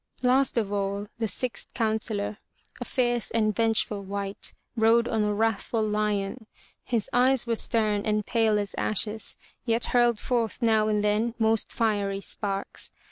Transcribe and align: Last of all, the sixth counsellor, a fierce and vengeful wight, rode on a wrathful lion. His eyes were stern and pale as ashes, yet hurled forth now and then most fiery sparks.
Last 0.23 0.57
of 0.57 0.73
all, 0.73 1.05
the 1.19 1.27
sixth 1.27 1.75
counsellor, 1.75 2.37
a 2.81 2.85
fierce 2.85 3.29
and 3.29 3.55
vengeful 3.55 4.01
wight, 4.01 4.51
rode 4.75 5.07
on 5.07 5.23
a 5.23 5.31
wrathful 5.31 5.85
lion. 5.85 6.47
His 6.83 7.07
eyes 7.13 7.45
were 7.45 7.55
stern 7.55 8.03
and 8.03 8.25
pale 8.25 8.57
as 8.57 8.73
ashes, 8.79 9.37
yet 9.63 9.85
hurled 9.93 10.17
forth 10.17 10.59
now 10.59 10.87
and 10.87 11.03
then 11.03 11.35
most 11.37 11.71
fiery 11.71 12.19
sparks. 12.19 12.89